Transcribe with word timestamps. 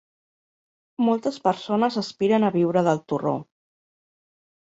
Moltes 1.07 1.37
persones 1.47 1.99
aspiren 2.01 2.47
a 2.47 2.51
viure 2.57 2.85
del 2.89 3.03
torró. 3.13 3.35